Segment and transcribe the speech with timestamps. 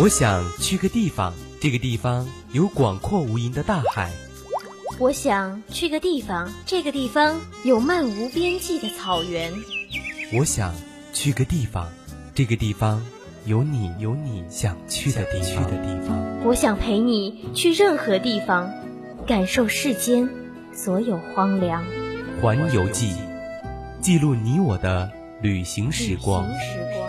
[0.00, 4.12] 我想去个地方，这个地方有广阔无垠的大海。
[4.96, 9.52] 我想去个地方，这个地方有漫无边际的草原。
[10.32, 10.72] 我想
[11.12, 11.88] 去个地方，
[12.32, 13.04] 这个地方
[13.44, 15.66] 有你有你想去的地方。
[16.44, 18.72] 我想陪你去任何地方，
[19.26, 20.28] 感受世间
[20.72, 21.84] 所有荒凉。
[22.40, 23.12] 环游记，
[24.00, 25.10] 记录你我的
[25.42, 26.46] 旅行时光。
[26.46, 27.07] 青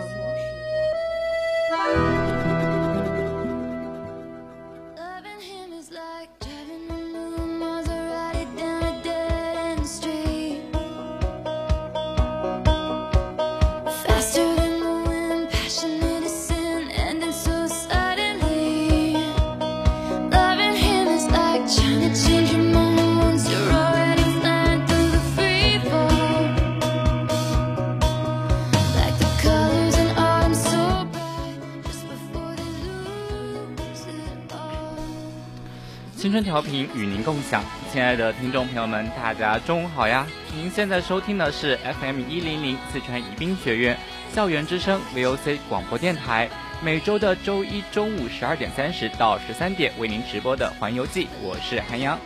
[36.42, 40.26] 调频与您共享，亲爱的听众朋友们，大家中午好呀！
[40.54, 43.96] 您现在收听的是 FM 一零零四川宜宾学院
[44.32, 46.48] 校园之声 VOC 广播电台，
[46.82, 52.18] 每周的周一中午十二点三十到十三点为您直播的环游记，我是韩阳。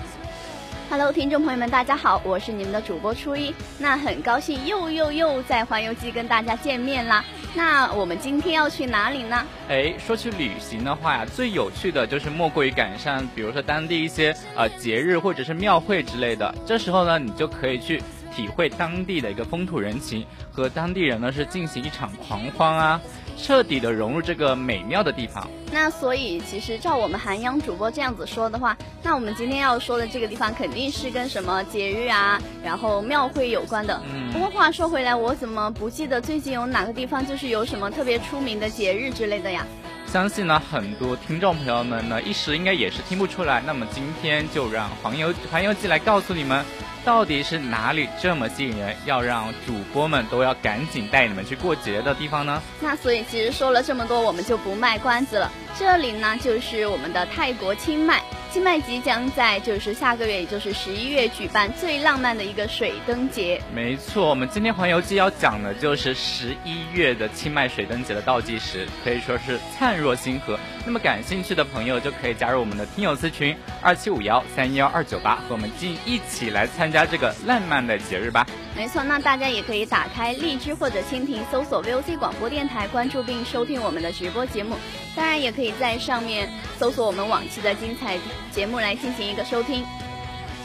[0.97, 3.53] Hello，听众朋友们，大家好，我是你们的主播初一。
[3.81, 7.25] 那很高兴又又又在环游记跟大家见面啦。
[7.53, 9.45] 那我们今天要去哪里呢？
[9.69, 16.55] 哎，说起旅行的话呀，最有趣的就是莫过于赶上，比如说当地一些呃节日或者是庙会之类的。
[16.65, 18.01] 这时候呢，你就可以去
[18.33, 23.01] 体会当地的一个风土人情，和当地人呢是进行一场狂欢啊。
[23.37, 25.49] 彻底的融入这个美妙的地方。
[25.73, 34.01] 那所以，其实照我们韩央主播这样子说的话，那我们今天要说的这个地方肯定是跟什么节日啊，然后庙会有关的。
[34.13, 34.33] 嗯。
[34.33, 39.67] 不过话说回来，我怎么不记得最近有哪个地方就是有什么特别出名的节日之类的呀？
[40.07, 43.61] 相信呢，很多听众朋友们呢一时应该也是听不出来。
[43.67, 46.65] 那么今天就让黄油环游记来告诉你们。
[47.05, 52.63] 到底是哪里这么吸引人，要让主播们都要赶紧带你们去过节的地方呢？
[52.81, 55.53] 那所以其实说了这么多，我们就不卖关子了。
[55.79, 58.23] 这里呢，就是我们的泰国清迈。
[58.55, 63.61] 清迈即将在就是下个月，也就是十一月举办最浪漫的一个水灯节。
[63.75, 70.57] 没错，我们今天环游记要讲的就是十一月的清迈水灯节的倒计时，可以说是灿若星河。
[70.87, 78.47] 那么感兴趣的朋友就可以加入我们的听友私群二七五幺三幺二九八，和我们进一起来参加这个浪漫的节日吧。
[78.77, 84.77] 没错，那大家也可以打开荔枝或者蜻蜓，搜索 VOC 广播电台，关注并收听我们的直播节目。
[85.15, 88.19] 当然，也可以在上面搜索我们往期的精彩。
[88.51, 89.85] 节目来进行一个收听，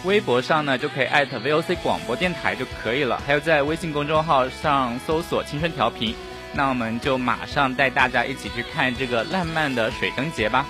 [0.06, 6.16] 微博上呢就可以艾特 VOC 广播电台就可以了，还有在微信公众号上搜索青春调频，
[6.54, 10.66] 那我们就马上带大家一起去看这个浪漫的水灯节吧。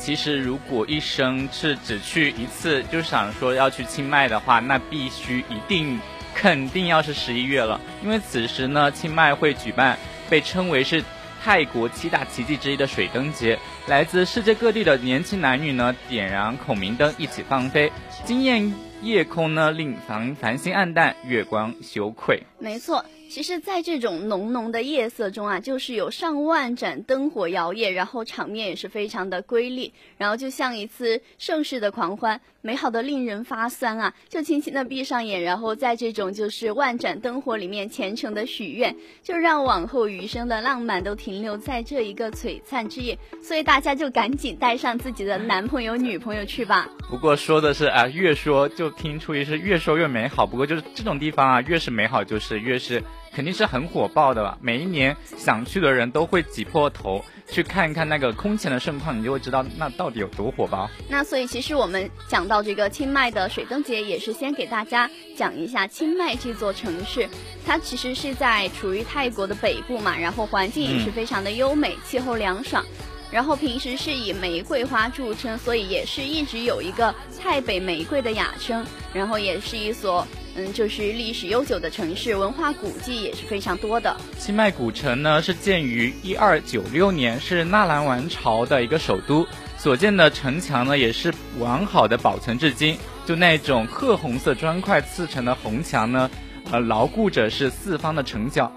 [0.00, 6.00] 其实如果一生是只去一次，就想说要去清迈的话，那必须一定
[6.34, 9.98] 肯定要是十一月了，因为此时呢，清迈会举办
[10.30, 11.04] 被称为是
[11.42, 17.92] 泰国七大奇迹之一的水灯节，来自世界各地的年轻男女呢，点燃孔明灯一起放飞，
[18.24, 18.72] 惊艳
[19.02, 22.42] 夜空呢，令繁繁星暗淡，月光羞愧。
[22.58, 23.04] 没错。
[23.30, 34.12] 其实，在这种浓浓的夜色中啊，就是有上万盏灯火摇曳，然后场面也是非常的瑰丽，然后就像一次盛世的狂欢，美好的令人发酸啊！
[34.28, 43.16] 就轻轻的闭上眼，然后在这种就是万盏灯火里面虔诚的许愿，就让往后余生的浪漫都停留在这一个璀璨之夜。
[43.40, 46.90] 所以大家就赶紧带上自己的男朋友、女朋友去吧。
[47.08, 50.44] 不过说的是啊，越说就听出于是越说越美好。
[50.44, 53.00] 不过就是这种地方啊，越是美好，就是越是。
[53.32, 54.58] 肯定是很火爆的吧？
[54.60, 60.90] 每一年想去的人都会挤破头去看一看那个空前的盛况，你就会知道那到底有多火爆。
[61.08, 67.28] 那所以其实我们讲到这个清迈的水灯节，也是先给大家讲一下清迈这座城市。
[67.64, 72.84] 它其实是在处于泰国的北部嘛，然后环境也是非常的优美，气候凉爽，
[73.30, 78.84] 然后平时是以玫瑰花著称，所以也是一直有一个“泰北玫瑰”的雅称。
[79.12, 80.26] 然后也是一所。
[80.60, 84.14] 嗯，就是历史悠久的城市，文化古迹也是非常多的。
[84.38, 89.46] 清迈古城呢是建于一二九六年，是纳兰王朝的一个首都，
[89.78, 92.98] 所建的城墙呢也是完好的保存至今。
[93.24, 96.30] 就那种褐红色砖块刺成的红墙呢，
[96.70, 98.70] 呃，牢固着是四方的城角，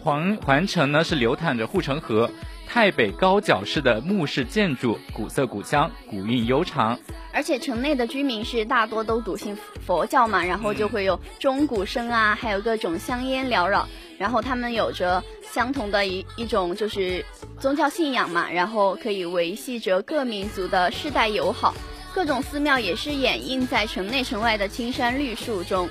[0.00, 2.30] 环环城呢是流淌着护城河。
[2.66, 6.98] 太北高脚式的木式建筑，古色古香，古韵悠长。
[7.32, 13.88] 而且城内的居民是大多都笃信佛教嘛，然后就会有钟鼓声啊，还有各种香烟缭绕。
[14.18, 17.24] 然后他们有着相同的一一种就是
[17.60, 21.74] 宗教信仰嘛，然后可以维系着各民族的世代友好。
[22.14, 25.88] 各种寺庙也是掩映在城内城外的青山绿树中。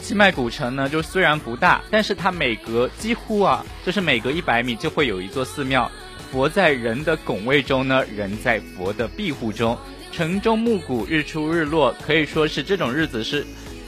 [0.00, 5.90] 清迈古城呢，就虽然不大，但是它每隔几乎啊，就是每隔一百米就会有一座寺庙。
[6.32, 9.76] 佛在人的拱卫中呢，人在佛的庇护中。
[10.12, 13.46] 城中暮鼓，日出日落，可以说是这种日子是，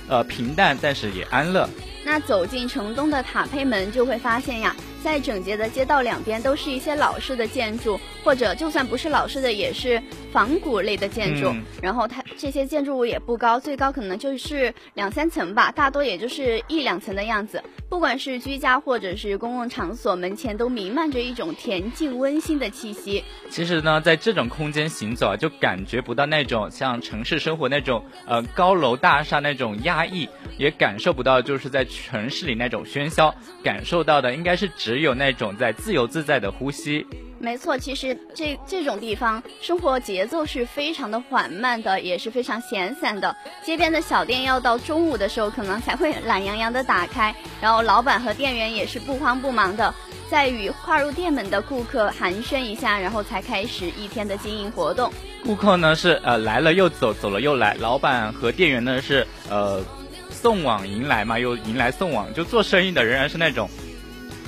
[0.08, 1.68] 呃，平淡，但是也安乐。
[2.04, 4.74] 那走进城东的塔佩门，就会发现呀。
[5.02, 10.00] 在整洁的街道两边都是一些老式的建筑，或者就算不是老式的，也是
[10.32, 11.52] 仿古类的建筑。
[11.82, 17.62] 然后它这些建筑物也不高，最高可能就是两三层吧，大多也就是一两层的样子。
[17.90, 23.22] 不管是居家或者是公共场所，门前都弥漫着一种恬静温馨的气息。
[23.50, 30.26] 其实呢，在这种空间行走啊，就感觉不到那种像城市生活那种呃高楼大厦那种压抑，
[30.56, 35.02] 也感受不到就是在城市里那种喧嚣，感受到的应该是只。
[35.02, 37.04] 有那种在自由自在的呼吸。
[37.42, 43.34] 没错，其实这这种地方生活节奏是非常的缓慢的，也是非常闲散的。
[43.64, 49.92] 街边的小店要到中午的时候可能才会懒洋洋的打开，然后老板和店员也是不慌不忙的，
[50.30, 55.12] 在与跨入店门的顾客寒暄一下，然后才开始一天的经营活动。
[55.44, 59.84] 顾客呢是呃来了又走，走了又来，老板和店员呢是呃
[60.30, 63.68] 送往迎来嘛，又迎来送往，就做生意的仍然是那种。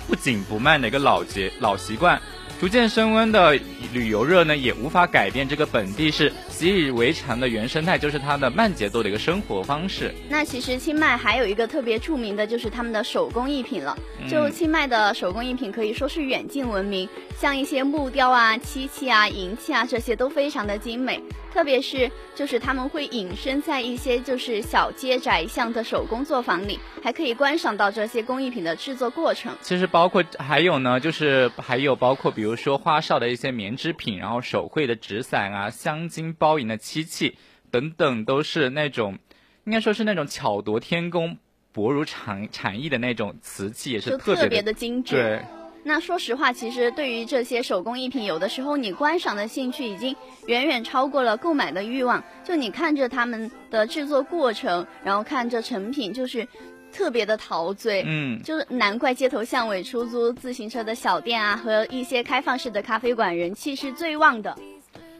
[0.07, 2.21] 不紧不慢的一个老节老习惯，
[2.61, 3.59] 逐渐升温的
[3.93, 10.15] 旅游热呢，也无法改变这个本地是习以为常的原生态，就是它的慢节奏的一个生活方式。
[10.29, 13.97] 那其实清迈还有一个特别著名的，就是他们的手工艺品了。
[14.29, 17.07] 就清迈的手工艺品可以说是远近闻名，
[17.39, 21.21] 像一些木雕啊、漆器啊、银器啊，这些都非常的精美。
[21.53, 29.53] 特别是就是他们会隐身在一些就是小街窄巷的手工作坊里，还可以观赏到这些工艺品的制作过程。
[29.61, 37.37] 其实包括还有呢，就是还有包括比如说花哨的一些棉织品，然后手绘的纸伞啊，镶金包银的漆器
[37.71, 39.19] 等等，都是那种
[39.65, 41.39] 应该说是那种巧夺天工、
[41.73, 45.15] 薄如蝉蝉翼的那种瓷器，也是特别的精致。
[45.15, 45.41] 对。
[45.87, 50.17] 那说实话，其实对于这些手工艺品，有的时候你观赏的兴趣已经
[50.47, 52.25] 远远超过了购买的欲望。
[52.43, 56.49] 就你看着他们的制作过程，然后看着成品，就是
[56.95, 58.05] 特别的陶醉。
[58.07, 64.57] 嗯，就是难怪街头巷尾出租自行车的小店啊，和一些开放式的咖啡馆人气是最旺的。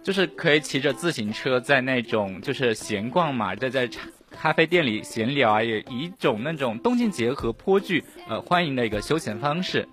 [0.03, 3.89] 就是可以骑着自行车在那种就是闲逛嘛，在在
[4.31, 9.89] 咖啡店里闲聊啊，也一种那种动静结合、颇具呃欢迎的一个休闲方式。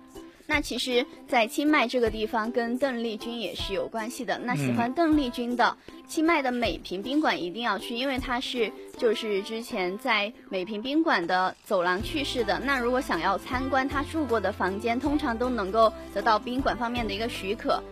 [0.46, 4.38] 那其实，在清迈这个地方跟邓丽君也是有关系的。
[4.38, 12.58] 那喜欢邓丽君的清迈的美平宾馆一定要去，因为她是就是之前在美平宾馆的走廊去世的。
[12.60, 17.82] 那如果想要参观她住过的房间，通常都能够得到宾馆方面的一个许可。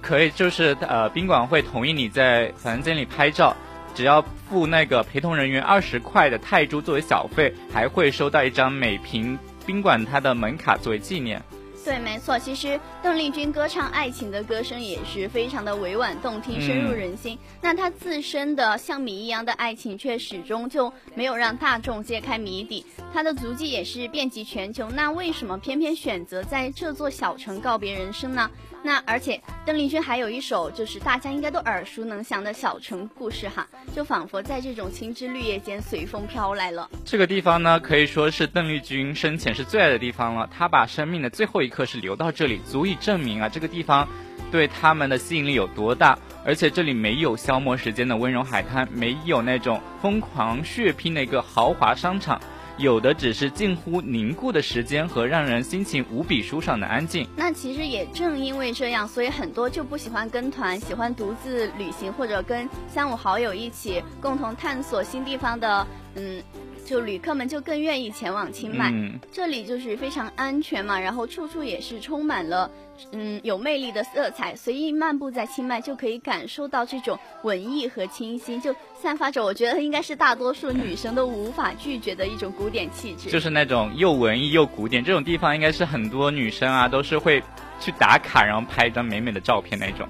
[0.00, 3.54] 可以，就是呃，宾馆会同意你在房间里拍照，
[3.94, 11.42] 只要付那个陪同人员二十块的泰铢作为小费，还会收到一张美平宾馆它的门卡作为纪念。
[11.88, 17.38] 对，没错，其实邓丽君歌唱爱情的歌声也是非常的委婉动听，深入人心。
[17.62, 22.84] 那她自身的像谜一样的爱情，却始终就没有让大众揭开谜底。
[23.10, 28.50] 她的足迹也是遍及全球，那为什么偏偏选择在这座小城告别人生呢？
[28.80, 36.88] 那而且邓丽君还有一首就是大家应该都耳熟能详的小城故事哈，就仿佛在这种青枝绿叶间随风飘来了。
[37.04, 40.48] 这个地方呢，可以说是邓丽君生前是最爱的地方了。
[40.56, 44.08] 她把生命的最后一刻可是留到这里，足以证明啊，这个地方
[44.50, 46.18] 对他们的吸引力有多大。
[46.44, 52.40] 而且这里没有消磨时间的温柔海滩，没有那种疯狂血拼的一个豪华商场。
[52.78, 57.24] 有的只是近乎凝固的时间和让人心情无比舒爽的安静。
[57.36, 66.42] 那其实也正因为这样，所以很多就不喜欢跟团，喜欢独自旅行或者跟三五好友一起共同探索新地方的，嗯。
[66.88, 68.90] 就旅客们就更愿意前往清迈。
[68.90, 72.70] 嗯，这里就是非常安全嘛，然后处处也是充满了
[73.12, 83.28] 嗯有魅力的色彩，随意漫步在清迈就可以感受到这种文艺和清新，就散发着我觉得应该是大多数女生都无法拒绝的一种古典气质。
[83.28, 87.42] 就是那种又文艺又古典，这种地方应该是很多女生啊都是会
[87.78, 90.08] 去打卡，然后拍一张美美的照片那种。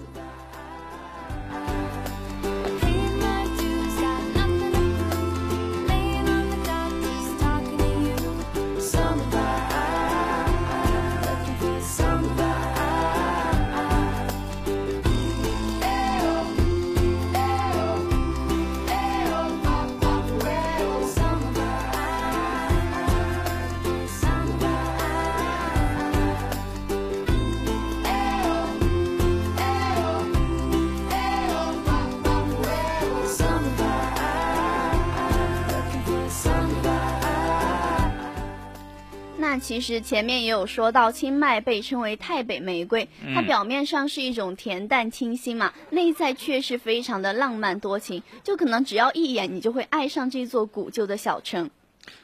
[39.68, 51.68] 其实前面也有说到，清迈被称为太北玫瑰，它嗯表面上是一种恬淡清新嘛，内在却是非常的浪漫多情，就可能只要一眼你就会爱上这座古旧的小城。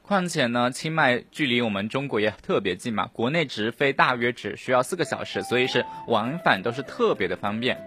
[0.00, 7.78] 况且呢，清迈距离我们中国也特别近嘛，国内直飞大约只需要四个小时，所以是往返都是特别的方便。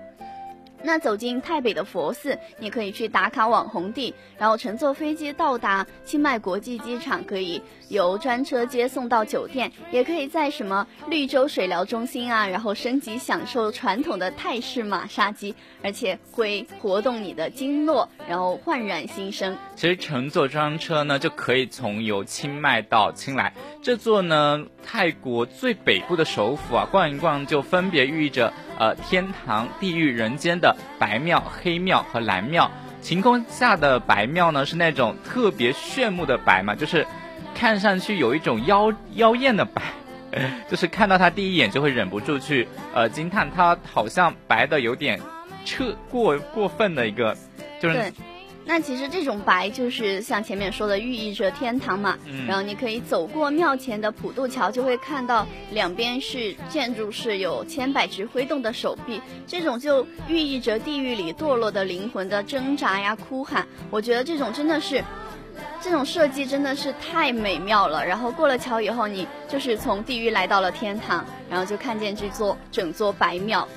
[0.84, 15.54] 那走进泰北的佛寺，你可以去打卡网红地，然后乘坐飞机到达清迈国际机场，可以由专车接送到酒店，也可以在什么绿洲水疗中心啊，然后升级享受传统的泰式马杀鸡，
[15.84, 19.58] 而且会活动你的经络，然后焕然新生。
[19.76, 32.70] 其实乘坐专车呢，就可以从由清迈到清莱这座呢泰国最北部的首府啊，逛一逛就分别寓意着呃天堂、地狱、人间的白庙、黑庙和蓝庙。
[33.02, 37.06] 晴空下的白庙呢，是那种特别炫目的白嘛，就是
[37.56, 39.82] 看上去有一种妖妖艳的白。
[40.70, 45.18] 就是看到它第一眼就会忍不住去呃惊叹，它好像白的有点
[45.64, 47.34] 彻过过分的一个，
[47.80, 48.12] 就是，
[48.68, 52.18] 那其实这种白就是像前面说的，寓意着天堂嘛。
[52.26, 63.66] 嗯然后你可以走过庙前的普渡桥，就会看到两边是建筑是有千百只挥动的手臂，这种就寓意着地狱里堕落的灵魂的挣扎呀、哭喊。
[63.90, 65.04] 我觉得这种真的是。
[65.82, 68.06] 这种设计真的是太美妙了。
[68.06, 73.68] 然后过了桥以后，你就是从地狱来到了天堂，然后就看见这座整座白庙。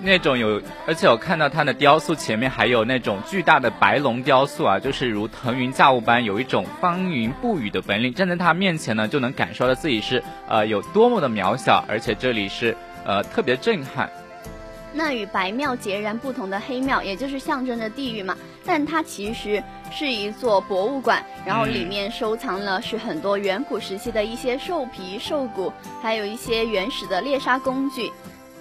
[0.00, 8.12] 那种有，而且我看到它的雕塑前面还有那种巨大的白龙雕塑啊，就是如腾云驾雾般，有一种翻云覆雨的本领。
[8.12, 14.10] 站在它面前呢，就能感受到自己是呃有多么的渺小，而且这里是呃特别震撼。
[14.92, 19.60] 那与白庙截然不同的黑庙，也就是象征着地狱嘛，但它其实
[19.90, 28.12] 是一座博物馆，然后里面收藏了是很多远古时期的一些兽皮、兽骨，还有一些原始的猎杀工具。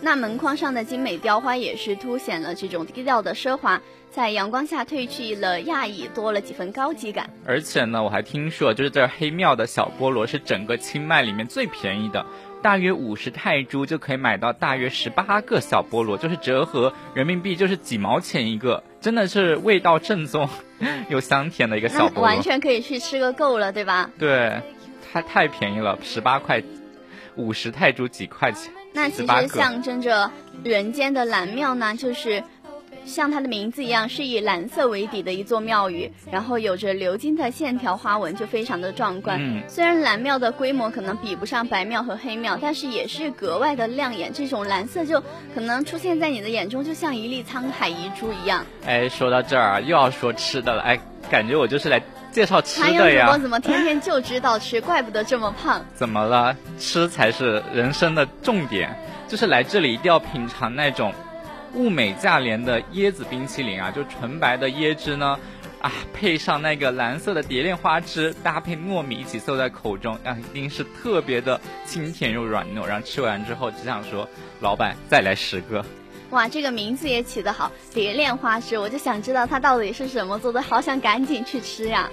[0.01, 3.81] 那门框上的精美雕花也是凸显了这种低调的奢华，
[4.11, 7.29] 在阳光下褪去了亚裔，多了几分高级感。
[7.45, 12.25] 而且呢，我还听说，就是这黑庙的小菠萝是整个清迈里面最便宜的，
[12.61, 20.49] 大约五十泰铢就可以买到大约十八个小菠萝，就是折合人民币就是几毛钱一个，真的是味道正宗
[21.07, 22.41] 又香甜的一个小菠萝完。
[22.41, 24.09] 全可以去吃个够了，对吧？
[24.19, 24.61] 对，
[25.11, 26.61] 它太便宜了，十八块，
[27.35, 28.71] 五十泰铢几块钱。
[28.93, 30.29] 那其实象征着
[30.63, 32.43] 人间的蓝庙呢，就是
[33.05, 39.37] 像它的名字一样，是以蓝色为底的一座庙宇，然后有着鎏金的线条花纹，就非常的壮观。
[39.41, 44.31] 嗯虽然蓝庙的规模可能比不上白庙和黑庙，但是也是格外的亮眼。
[44.31, 45.21] 这种蓝色就
[45.53, 48.63] 可能出现在你的眼中，就像一粒沧海遗珠一样。
[48.85, 50.99] 哎，说到这儿啊，又要说吃的了，哎，
[51.31, 51.99] 感觉我就是来
[52.33, 53.37] 介绍吃韩的呀。
[53.37, 55.85] 怎么天天就知道吃，怪不得这么胖。
[55.93, 56.55] 怎么了？
[56.79, 58.93] 吃才是人生的重点，
[59.27, 61.13] 就是来这里一定要品尝那种
[61.75, 65.37] 物美价廉的椰子冰淇淋啊，就纯白的椰汁呢，
[65.79, 72.85] 啊，配上那个蓝色的蝶恋花汁，搭配糯米一起塞在口中，啊，一定是特别的清甜又软糯。
[72.85, 74.27] 然后吃完之后只想说，
[74.59, 75.85] 老板再来十个。
[76.33, 82.09] 哇，这个名字也起得好，蝶恋花枝，我就想知道它到底是什么做的，好想赶紧去吃呀。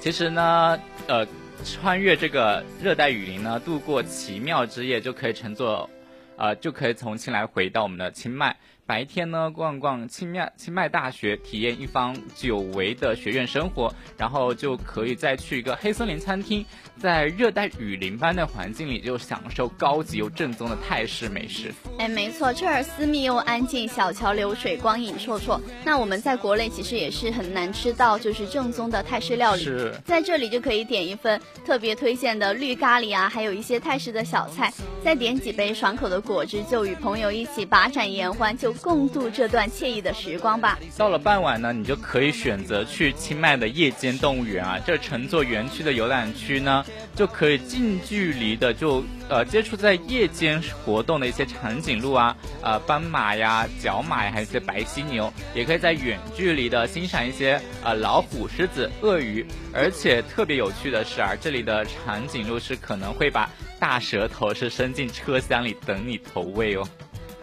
[0.00, 1.26] 其实呢，呃，
[1.62, 5.90] 穿越这个热带雨林呢，度过奇妙之夜，就可以乘坐，
[6.38, 8.56] 呃，就可以从青莱回到我们的清迈。
[8.88, 16.64] 白天呢逛逛清迈清迈大学，体验一方久违的学院生活，然后就可以再去一个黑森林餐厅，
[16.98, 21.70] 在热带雨林般的环境里，就享受高级又正宗的泰式美食。
[21.98, 25.60] 哎，没错，这儿私密又安静，小桥流水，光影绰绰。
[25.84, 34.72] 那我们在国内其实也是很难吃到就是正宗的泰式料理，是在这里就可以点一份特别推荐的绿咖喱啊，还有一些泰式的小菜，
[35.04, 40.78] 再点几杯爽口的果汁，就与朋友一起把盏言欢，就共度这段惬意的时光吧。
[40.96, 44.78] 到了傍晚呢，你就可以选择去清迈的夜间动物园啊。
[44.86, 59.46] 这乘坐园区的游览区呢，就可以近距离的就呃接触在夜间活动的一些长颈鹿啊、呃斑马呀、角马呀，还有一些白犀牛，也可以在远距离的欣赏一些呃老虎、狮子、鳄鱼。
[59.74, 66.88] 而且特别有趣的是啊，这里的长颈鹿是可能会把大舌头是伸进车厢里等你投喂哦。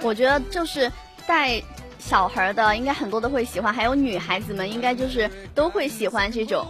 [0.01, 0.92] 我觉得就是
[1.27, 1.62] 带
[2.00, 6.65] 小孩的，应该很多都会喜欢，还有女孩子们应该就是都会喜欢这种。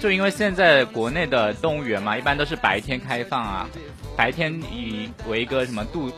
[0.00, 3.68] 就因为现在国内的动物园嘛，一般都是白天开放啊，
[4.16, 6.10] 白天以为一个什么度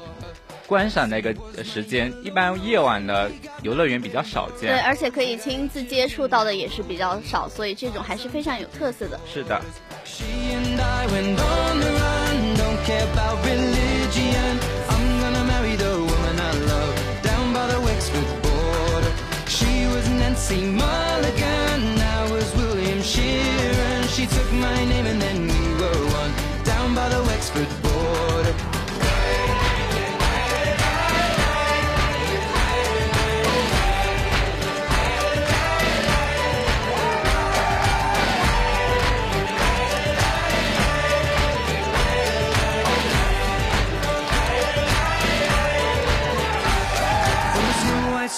[0.67, 3.31] 观赏的一个时间，一般夜晚的
[3.63, 9.19] 游乐园比较少见对，而且可以亲自接触到的也是比较少，所以这种还是非常有特色的。
[9.27, 9.61] 是的，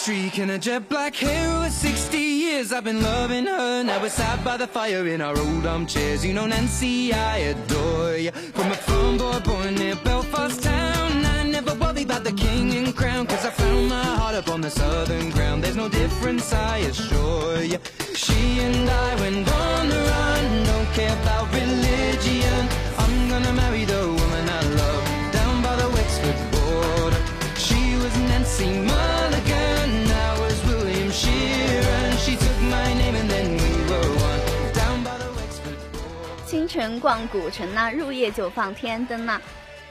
[0.04, 2.74] streak and a jet black hair with 60 years.
[2.74, 3.82] I've been loving her.
[3.82, 6.22] Now we're sat by the fire in our old armchairs.
[6.22, 11.24] You know Nancy, I adore you From a farm boy born near Belfast town.
[11.24, 14.60] I never worry about the king and crown Cause I found my heart up on
[14.60, 15.64] the southern ground.
[15.64, 17.78] There's no difference, I assure you
[18.14, 20.66] She and I went on the run.
[20.66, 22.68] Don't care about religion.
[22.98, 27.22] I'm gonna marry the woman I love Down by the Wexford border.
[27.56, 29.23] She was Nancy Mulligan
[36.74, 39.40] 晨逛古城呐、入夜就放天灯呐、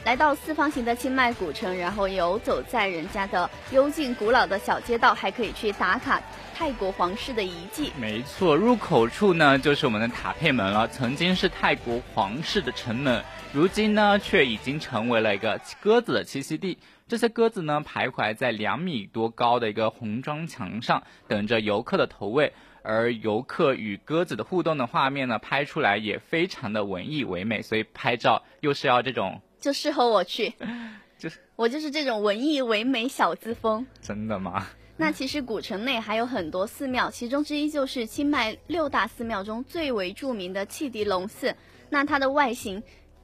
[0.04, 6.22] 来到四方形的清迈古城，然后游走在人家的幽静古老的小街道，还可以去打卡
[6.54, 7.94] 泰国皇室的遗迹。
[7.98, 16.78] 没错，入口处呢就是我们的塔佩门了，曾经是泰国皇室的城门，如今呢却已经成为了一个鸽子的栖息地。
[17.08, 22.52] 这些鸽子呢徘徊在两米多高的一个红砖墙上，等着游客的投喂。
[22.84, 30.54] 而游客与鸽子的互动的画面呢，拍出来也非常的文艺唯美，所以拍照又是要这种 就适合我去，
[31.18, 33.86] 就是我就是这种文艺唯美小资风。
[34.02, 34.68] 真的吗？
[34.96, 41.56] 那其实古城内还有很多寺庙，其中之一就是清迈六大寺庙中最为著名的汽笛龙寺。
[41.90, 42.82] 那它的外形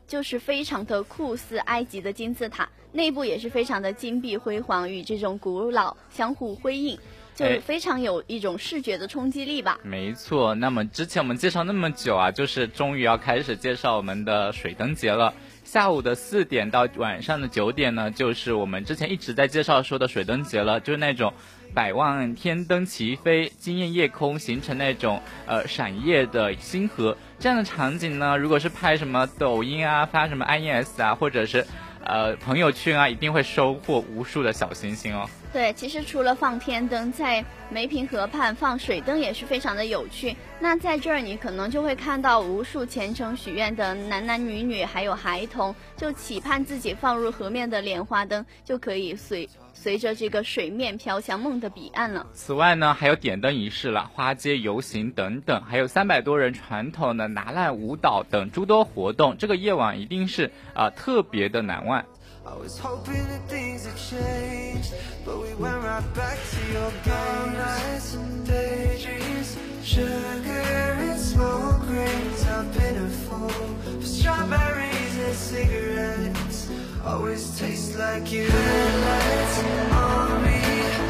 [0.07, 6.97] 就是非常的酷似埃及的金字塔，内部也是非常的金碧辉煌，与这种古老相互辉映，
[7.39, 9.79] 就是非常有一种视觉的冲击力吧。
[9.83, 15.33] 没错，那么之前我们介绍那么久啊，就是终于要开始介绍我们的水灯节了。
[15.63, 21.31] 下午的四点到晚上的九点呢，就是我们之前一直在介绍说的水灯节了，就是那种
[21.73, 28.35] 百万天灯齐飞，惊艳夜空，形成那种呃闪夜的星河这样的场景呢。
[28.37, 31.65] 如果是拍什么抖音啊，发什么 INS 啊，或者是
[32.03, 35.29] 呃朋友圈啊，一定会收获无数的小星星哦。
[35.51, 40.35] 对，其实除了放天灯，在梅坪河畔放水灯也是非常的有趣。
[40.59, 52.27] 那在这儿，你可能就会看到无数虔诚许愿的男男女女，还有孩童，就期盼自己放入河面的莲花灯，就可以随随着这个水面飘向梦的彼岸了。
[52.31, 59.35] 此外呢，还有点灯仪式了、花街游行等等，还有三百多人传统的拿烂舞蹈等诸多活动。
[59.35, 62.05] 这个夜晚一定是啊、呃特别的难忘。
[62.45, 64.93] I was hoping that things had changed,
[65.25, 67.53] but we went right back to your game.
[67.53, 70.63] nights and daydreams, sugar
[71.07, 72.47] and smoke rings.
[72.47, 76.69] I've been a fool for strawberries and cigarettes.
[77.05, 78.47] Always taste like you.
[78.49, 79.59] Headlights
[79.93, 81.08] on me,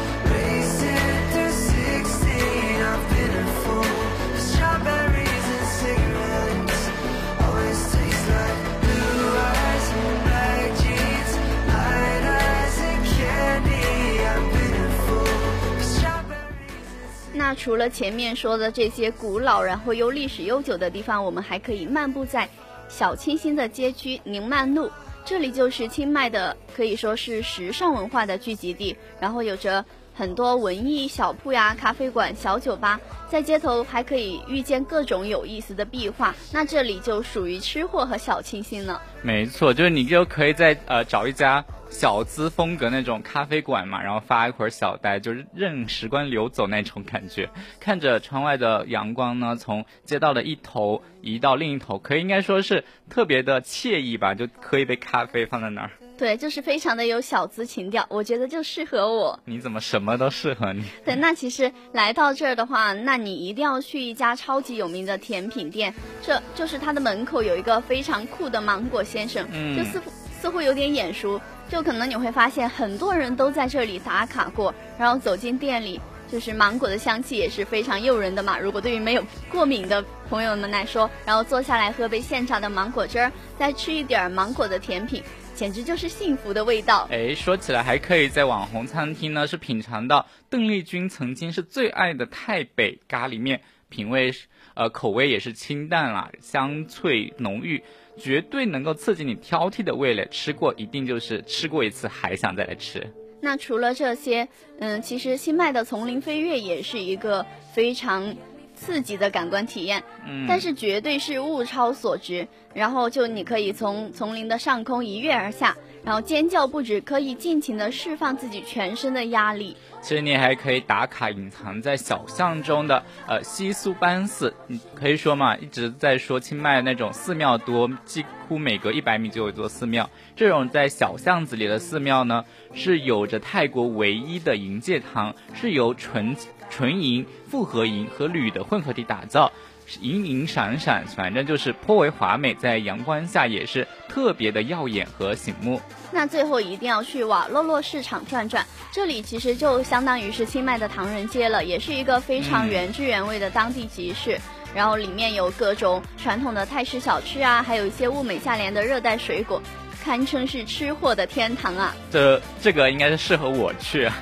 [17.54, 22.48] 除了前面说的这些古老然后又历史悠久的地方，我们还可以漫步在
[22.88, 24.90] 小清新的街区宁曼路。
[25.24, 36.34] 这里就是清迈的，可以说是时尚文化的聚集地，然后有着很多文艺小铺呀、咖啡馆、小酒吧，在街头还可以遇见各种有意思的壁画。
[36.52, 39.00] 那这里就属于吃货和小清新了。
[39.22, 47.48] 没错，就是你就可以在呃找一家小资风格那种咖啡馆嘛，然后发一会儿小呆，就是任时光流走那种感觉。
[47.78, 55.90] 看着窗外的阳光呢，从街道的一头移到另一头，可以应该说是特别的惬意吧，就喝一杯咖啡放在那儿。
[56.20, 59.40] 对，就是非常的有小资情调，我觉得就适合我。
[59.46, 60.84] 你怎么什么都适合你？
[61.02, 75.98] 对，那其实来到这儿的话，那你一定要去一家超级有名的甜品店，这就是它的门口有一个非常酷的芒果先生，嗯就似乎似乎有点眼熟，就可能你会发现很多人都在这里打卡过，然后走进店里。
[76.30, 78.56] 就是芒果的香气也是非常诱人的嘛。
[78.56, 85.20] 如果对于没有过敏的朋友们来说，然后坐下来喝杯现榨的芒果汁儿，再吃一点儿芒果的甜品，
[85.60, 87.06] 简直就是幸福的味道。
[87.10, 94.32] 哎，说起来还可以在网红餐厅呢，是品尝到邓丽君曾经是最爱的太北咖喱面，品味
[94.72, 97.82] 呃口味也是清淡啦，香脆浓郁，
[98.16, 100.26] 绝对能够刺激你挑剔的味蕾。
[100.30, 103.06] 吃过一定就是吃过一次还想再来吃。
[103.42, 107.44] 那除了这些，嗯，其实新麦的丛林飞跃也是一个
[107.74, 108.34] 非常
[108.80, 112.48] 刺激的感官体验，嗯，但是绝对是物超所值。
[112.72, 119.76] 然后就你可以从丛林的上空一跃而下，然后尖叫不止，可以尽情的释放自己全身的压力。
[120.02, 130.08] 其实你还可以打卡隐藏在小巷中的呃西苏班寺，你可以说嘛，一直在说清迈那种寺庙多，几乎每隔一百米就有一座寺庙。
[130.34, 136.34] 这种在小巷子里的寺庙呢，是有着泰国唯一的银戒堂，是由纯
[136.70, 139.52] 纯银、复合银和铝的混合体打造。
[140.00, 145.80] 银银闪闪，反正就是颇为华美，在阳光下也是特别的耀眼和醒目。
[146.12, 154.38] 那最后一定要去瓦洛洛市场转转，这里其实就相当于是清迈的唐人街了，也是一个非常嗯原汁原味的当地集市。
[154.72, 159.60] 然后里面有各种传统的泰式小吃啊，还有一些物美价廉的热带水果，
[160.04, 161.92] 堪称是吃货的天堂啊！
[162.08, 164.04] 这这个应该是适合我去。
[164.04, 164.16] 啊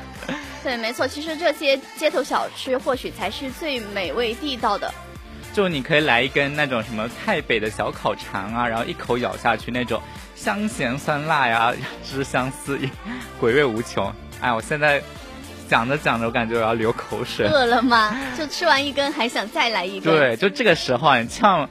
[0.65, 4.93] 对，没错，其实这些街头小吃或许才是最美味地道的。
[5.59, 10.01] 就你可以来一根那种什么太北的小烤肠啊，然后一口咬下去那种
[10.37, 12.89] 香咸酸辣呀，汁香四溢，
[13.41, 14.15] 回味无穷。
[14.41, 15.03] 哎，我现在
[15.69, 17.49] 讲着讲着，我感觉我要流口水。
[17.49, 18.17] 饿了吗？
[18.39, 20.17] 就吃完一根还想再来一根。
[20.17, 21.69] 对，就这个时候啊，你呛，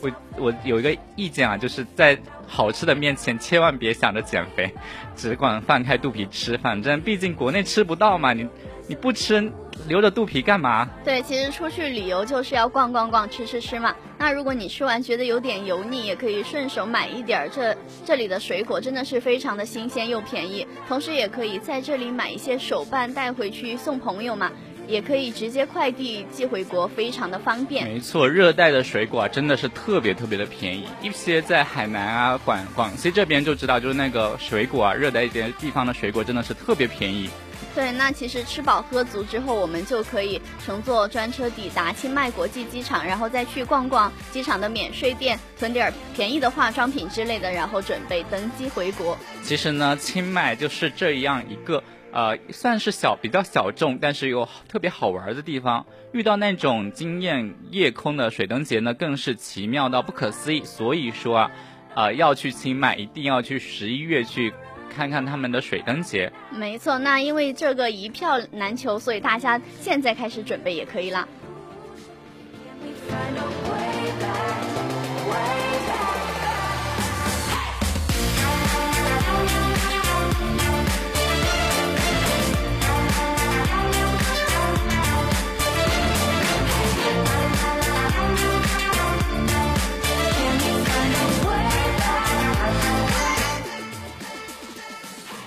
[0.00, 4.74] 我我有一个意见啊，就是在好吃的面前千万别想着减肥，
[5.14, 8.48] 只管放开肚皮吃，反正毕竟国内吃不到嘛，你
[8.88, 9.52] 你不吃
[9.88, 10.88] 留着肚皮干嘛？
[11.04, 13.94] 对，其实出去旅游就是要逛逛逛、吃吃吃嘛。
[14.18, 17.48] 那如果你吃完觉得有点油腻，也可以顺手买一点儿。
[17.48, 24.50] 这这里的水果真的是非常的新鲜又便宜，同时也可以在这里买一些手办带回去送朋友嘛，
[24.88, 27.86] 也可以直接快递寄回国，非常的方便。
[27.86, 30.86] 没错，热带的水果啊，真的是特别特别的便宜。
[31.02, 37.28] 一些在海南啊、广广西这边就知道，就是那个水果啊，热带一点地方的水果真的是特别便宜。
[37.76, 49.18] 对，那其实吃饱喝足之后，我们就可以乘坐专车抵达清迈国际机场，然后再去逛逛机场的免税店，囤点便宜的化妆品之类的，然后准备登机回国。
[49.42, 55.84] 其实呢，清迈就是这样一个呃，算是小比较小众，但是又特别好玩的地方。
[56.12, 60.64] 遇到那种惊艳夜空的水灯节呢，更是奇妙到不可思议。
[60.64, 61.50] 所以说啊，
[61.94, 64.54] 呃，要去清迈，一定要去十一月去
[64.96, 66.32] 看看他们的水灯节。
[66.50, 71.28] 没错，那因为这个一票难求，所以大家现在开始准备也可以啦。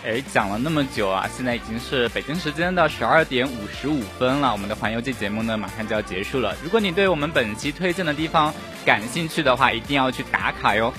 [0.09, 4.51] 哎，讲了那么久啊，现在已经是北京时间的十二点五十五分了。
[4.51, 6.55] 我们的环游记节目呢，马上就要结束了。
[6.63, 8.51] 如果你对我们本期推荐的地方
[8.83, 10.91] 感兴趣的话，一定要去打卡哟。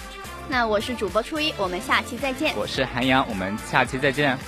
[0.48, 2.54] 那我是主播初一，我们下期再见。
[2.56, 4.38] 我是韩阳，我们下期再见。